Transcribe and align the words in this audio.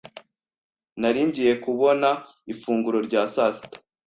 Nari 0.99 1.21
ngiye 1.27 1.53
kubona 1.63 2.09
ifunguro 2.53 2.97
rya 3.07 3.21
sasita. 3.33 3.77